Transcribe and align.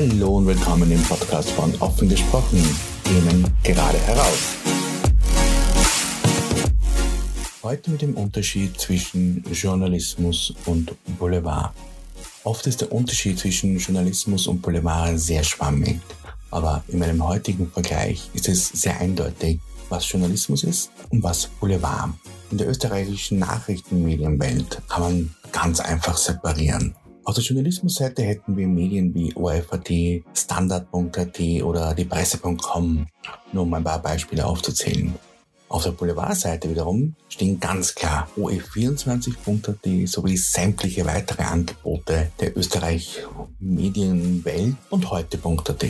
Hallo 0.00 0.38
und 0.38 0.46
willkommen 0.46 0.90
im 0.90 1.02
Podcast 1.02 1.50
von 1.50 1.74
Offen 1.78 2.08
gesprochen, 2.08 2.64
Themen 3.04 3.44
gerade 3.62 3.98
heraus. 3.98 4.56
Heute 7.62 7.90
mit 7.90 8.00
dem 8.00 8.14
Unterschied 8.14 8.80
zwischen 8.80 9.44
Journalismus 9.52 10.54
und 10.64 10.94
Boulevard. 11.18 11.74
Oft 12.44 12.66
ist 12.66 12.80
der 12.80 12.90
Unterschied 12.90 13.38
zwischen 13.38 13.76
Journalismus 13.76 14.46
und 14.46 14.62
Boulevard 14.62 15.20
sehr 15.20 15.44
schwammig, 15.44 16.00
aber 16.50 16.82
in 16.88 16.98
meinem 16.98 17.22
heutigen 17.22 17.70
Vergleich 17.70 18.30
ist 18.32 18.48
es 18.48 18.68
sehr 18.68 18.98
eindeutig, 18.98 19.60
was 19.90 20.10
Journalismus 20.10 20.64
ist 20.64 20.90
und 21.10 21.22
was 21.22 21.46
Boulevard. 21.60 22.08
In 22.50 22.56
der 22.56 22.70
österreichischen 22.70 23.38
Nachrichtenmedienwelt 23.38 24.80
kann 24.88 25.02
man 25.02 25.34
ganz 25.52 25.78
einfach 25.78 26.16
separieren. 26.16 26.94
Auf 27.24 27.34
der 27.34 27.44
Journalismusseite 27.44 28.22
hätten 28.22 28.56
wir 28.56 28.66
Medien 28.66 29.14
wie 29.14 29.34
ORF.at, 29.36 29.90
Standard.at 30.34 31.40
oder 31.62 31.94
die 31.94 32.04
Presse.com, 32.04 33.06
nur 33.52 33.62
um 33.62 33.74
ein 33.74 33.84
paar 33.84 34.00
Beispiele 34.00 34.46
aufzuzählen. 34.46 35.14
Auf 35.68 35.84
der 35.84 35.92
Boulevardseite 35.92 36.68
wiederum 36.68 37.14
stehen 37.28 37.60
ganz 37.60 37.94
klar 37.94 38.28
OE24.at 38.36 40.08
sowie 40.08 40.36
sämtliche 40.36 41.06
weitere 41.06 41.44
Angebote 41.44 42.32
der 42.40 42.56
Österreich 42.56 43.24
Medienwelt 43.60 44.74
und 44.88 45.10
heute.at. 45.10 45.84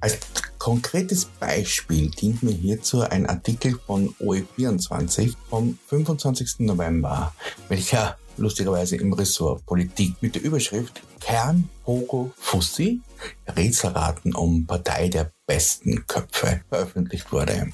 Als 0.00 0.18
konkretes 0.58 1.24
Beispiel 1.24 2.10
dient 2.10 2.44
mir 2.44 2.54
hierzu 2.54 3.00
ein 3.00 3.26
Artikel 3.26 3.76
von 3.86 4.10
OE24 4.20 5.34
vom 5.48 5.78
25. 5.88 6.60
November, 6.60 7.34
welcher 7.68 8.18
lustigerweise 8.36 8.96
im 8.96 9.12
Ressort 9.12 9.64
Politik 9.66 10.14
mit 10.20 10.34
der 10.34 10.42
Überschrift 10.42 11.02
Kern 11.20 11.68
Pogo 11.84 12.32
Fussi 12.36 13.00
Rätselraten 13.46 14.34
um 14.34 14.66
Partei 14.66 15.08
der 15.08 15.32
besten 15.46 16.06
Köpfe 16.06 16.62
veröffentlicht 16.68 17.32
wurde. 17.32 17.72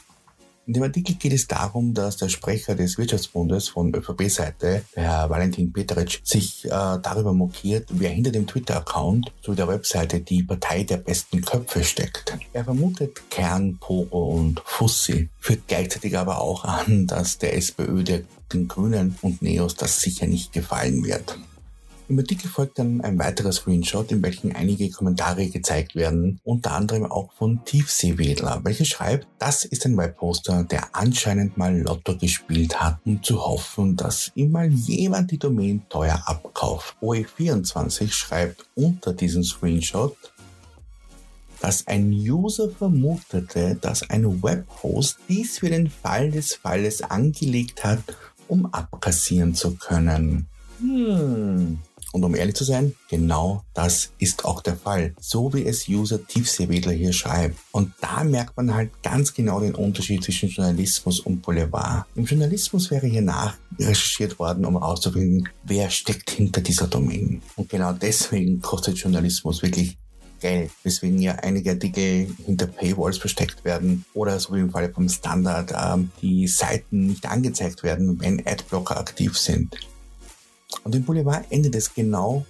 In 0.68 0.74
dem 0.74 0.82
Artikel 0.82 1.14
geht 1.14 1.32
es 1.32 1.46
darum, 1.46 1.94
dass 1.94 2.18
der 2.18 2.28
Sprecher 2.28 2.74
des 2.74 2.98
Wirtschaftsbundes 2.98 3.70
von 3.70 3.94
ÖVP-Seite, 3.94 4.84
Herr 4.92 5.30
Valentin 5.30 5.72
Petritsch, 5.72 6.20
sich 6.24 6.66
äh, 6.66 6.68
darüber 6.68 7.32
mokiert, 7.32 7.88
wer 7.88 8.10
hinter 8.10 8.32
dem 8.32 8.46
Twitter-Account 8.46 9.32
sowie 9.40 9.56
der 9.56 9.66
Webseite 9.66 10.20
die 10.20 10.42
Partei 10.42 10.82
der 10.82 10.98
besten 10.98 11.40
Köpfe 11.40 11.82
steckt. 11.82 12.36
Er 12.52 12.64
vermutet 12.64 13.30
Kern, 13.30 13.78
Poro 13.80 14.28
und 14.34 14.60
Fussi, 14.62 15.30
führt 15.40 15.66
gleichzeitig 15.68 16.18
aber 16.18 16.38
auch 16.38 16.64
an, 16.64 17.06
dass 17.06 17.38
der 17.38 17.56
SPÖ, 17.56 18.04
der, 18.04 18.24
den 18.52 18.68
Grünen 18.68 19.16
und 19.22 19.40
Neos 19.40 19.74
das 19.74 20.02
sicher 20.02 20.26
nicht 20.26 20.52
gefallen 20.52 21.02
wird. 21.02 21.38
Im 22.08 22.18
Artikel 22.18 22.48
folgt 22.48 22.78
dann 22.78 23.02
ein 23.02 23.18
weiterer 23.18 23.52
Screenshot, 23.52 24.10
in 24.12 24.22
welchem 24.22 24.56
einige 24.56 24.88
Kommentare 24.90 25.46
gezeigt 25.46 25.94
werden, 25.94 26.40
unter 26.42 26.72
anderem 26.72 27.04
auch 27.04 27.30
von 27.34 27.62
Tiefseewedler, 27.66 28.62
welcher 28.64 28.86
schreibt, 28.86 29.26
das 29.38 29.66
ist 29.66 29.84
ein 29.84 29.94
Webposter, 29.94 30.64
der 30.64 30.96
anscheinend 30.96 31.58
mal 31.58 31.78
Lotto 31.78 32.16
gespielt 32.16 32.80
hat, 32.80 32.96
um 33.04 33.22
zu 33.22 33.44
hoffen, 33.44 33.94
dass 33.94 34.32
ihm 34.34 34.52
mal 34.52 34.68
jemand 34.68 35.32
die 35.32 35.38
Domain 35.38 35.82
teuer 35.90 36.22
abkauft. 36.24 36.96
OE24 37.02 38.10
schreibt 38.10 38.64
unter 38.74 39.12
diesem 39.12 39.44
Screenshot, 39.44 40.16
dass 41.60 41.86
ein 41.88 42.10
User 42.10 42.70
vermutete, 42.70 43.76
dass 43.78 44.08
ein 44.08 44.42
Webhost 44.42 45.18
dies 45.28 45.58
für 45.58 45.68
den 45.68 45.90
Fall 45.90 46.30
des 46.30 46.54
Falles 46.54 47.02
angelegt 47.02 47.84
hat, 47.84 48.02
um 48.46 48.64
abkassieren 48.72 49.54
zu 49.54 49.74
können. 49.74 50.46
Hm, 50.80 51.78
und 52.12 52.24
um 52.24 52.34
ehrlich 52.34 52.54
zu 52.54 52.64
sein, 52.64 52.94
genau 53.10 53.64
das 53.74 54.12
ist 54.18 54.44
auch 54.44 54.62
der 54.62 54.76
Fall. 54.76 55.14
So 55.20 55.52
wie 55.52 55.66
es 55.66 55.88
User 55.88 56.26
Tiefseewedler 56.26 56.92
hier 56.92 57.12
schreibt. 57.12 57.56
Und 57.72 57.92
da 58.00 58.24
merkt 58.24 58.56
man 58.56 58.74
halt 58.74 58.90
ganz 59.02 59.34
genau 59.34 59.60
den 59.60 59.74
Unterschied 59.74 60.24
zwischen 60.24 60.48
Journalismus 60.48 61.20
und 61.20 61.42
Boulevard. 61.42 62.06
Im 62.14 62.24
Journalismus 62.24 62.90
wäre 62.90 63.06
hier 63.06 63.22
nachrecherchiert 63.22 64.38
worden, 64.38 64.64
um 64.64 64.78
herauszufinden, 64.78 65.48
wer 65.64 65.90
steckt 65.90 66.30
hinter 66.30 66.60
dieser 66.60 66.86
Domain. 66.86 67.42
Und 67.56 67.68
genau 67.68 67.92
deswegen 67.92 68.60
kostet 68.60 68.98
Journalismus 68.98 69.62
wirklich 69.62 69.98
Geld, 70.40 70.70
weswegen 70.84 71.20
ja 71.20 71.32
einige 71.34 71.72
Artikel 71.72 72.28
hinter 72.46 72.68
Paywalls 72.68 73.18
versteckt 73.18 73.64
werden 73.64 74.04
oder 74.14 74.38
so 74.38 74.54
wie 74.54 74.60
im 74.60 74.70
Falle 74.70 74.90
vom 74.90 75.08
Standard 75.08 75.72
ähm, 75.76 76.10
die 76.22 76.46
Seiten 76.46 77.06
nicht 77.06 77.26
angezeigt 77.26 77.82
werden, 77.82 78.20
wenn 78.20 78.46
Adblocker 78.46 78.98
aktiv 78.98 79.36
sind. 79.36 79.76
Und 80.84 80.94
im 80.94 81.04
Boulevard 81.04 81.46
endet 81.50 81.74
es 81.74 81.94
genau 81.94 82.44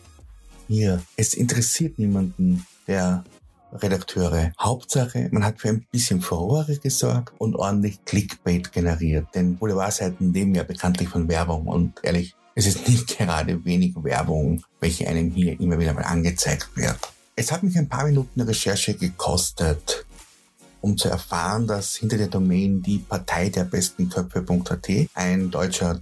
hier. 0.67 1.03
Es 1.17 1.35
interessiert 1.35 1.99
niemanden, 1.99 2.67
der 2.87 3.25
Redakteure. 3.73 4.53
Hauptsache, 4.59 5.29
man 5.31 5.45
hat 5.45 5.61
für 5.61 5.69
ein 5.69 5.87
bisschen 5.91 6.21
Furore 6.21 6.79
gesorgt 6.79 7.33
und 7.39 7.55
ordentlich 7.55 8.05
Clickbait 8.05 8.73
generiert. 8.73 9.27
Denn 9.35 9.57
Boulevardseiten 9.57 10.33
leben 10.33 10.55
ja 10.55 10.63
bekanntlich 10.63 11.09
von 11.09 11.29
Werbung 11.29 11.67
und 11.67 11.95
ehrlich, 12.03 12.35
es 12.55 12.67
ist 12.67 12.89
nicht 12.89 13.07
gerade 13.19 13.65
wenig 13.65 13.95
Werbung, 13.97 14.63
welche 14.81 15.07
einem 15.07 15.31
hier 15.31 15.59
immer 15.61 15.79
wieder 15.79 15.93
mal 15.93 16.05
angezeigt 16.05 16.69
wird. 16.75 16.99
Es 17.37 17.53
hat 17.53 17.63
mich 17.63 17.77
ein 17.79 17.89
paar 17.89 18.05
Minuten 18.05 18.41
Recherche 18.41 18.95
gekostet, 18.95 20.07
um 20.81 20.97
zu 20.97 21.09
erfahren, 21.09 21.67
dass 21.67 21.97
hinter 21.97 22.17
der 22.17 22.27
Domain 22.27 22.83
die 22.83 22.99
Partei 22.99 23.49
der 23.49 23.65
besten 23.65 24.09
Köpfe.at 24.09 24.89
ein 25.15 25.51
deutscher 25.51 26.01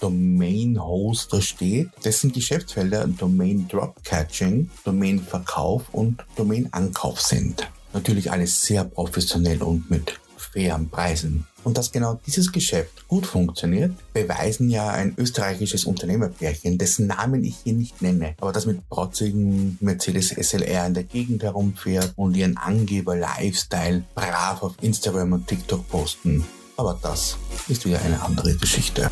Domain-Hoster 0.00 1.40
steht, 1.40 1.88
dessen 2.04 2.32
Geschäftsfelder 2.32 3.06
Domain 3.06 3.66
Dropcatching, 3.68 4.70
Domain 4.84 5.20
Verkauf 5.20 5.92
und 5.92 6.24
Domain 6.36 6.68
Ankauf 6.72 7.20
sind. 7.20 7.68
Natürlich 7.92 8.30
alles 8.30 8.62
sehr 8.62 8.84
professionell 8.84 9.62
und 9.62 9.90
mit 9.90 10.18
fairen 10.36 10.88
Preisen. 10.88 11.46
Und 11.64 11.76
dass 11.76 11.90
genau 11.90 12.20
dieses 12.26 12.52
Geschäft 12.52 13.08
gut 13.08 13.26
funktioniert, 13.26 13.92
beweisen 14.12 14.70
ja 14.70 14.88
ein 14.90 15.14
österreichisches 15.16 15.84
Unternehmerpärchen, 15.84 16.78
dessen 16.78 17.08
Namen 17.08 17.42
ich 17.42 17.56
hier 17.64 17.72
nicht 17.72 18.00
nenne, 18.02 18.36
aber 18.40 18.52
das 18.52 18.66
mit 18.66 18.88
protzigen 18.88 19.76
Mercedes 19.80 20.28
SLR 20.28 20.86
in 20.86 20.94
der 20.94 21.04
Gegend 21.04 21.42
herumfährt 21.42 22.12
und 22.16 22.36
ihren 22.36 22.56
Angeber-Lifestyle 22.56 24.04
brav 24.14 24.62
auf 24.62 24.74
Instagram 24.80 25.32
und 25.32 25.46
TikTok 25.46 25.88
posten. 25.88 26.44
Aber 26.76 26.98
das 27.02 27.36
ist 27.68 27.84
wieder 27.84 28.00
eine 28.02 28.22
andere 28.22 28.54
Geschichte. 28.54 29.10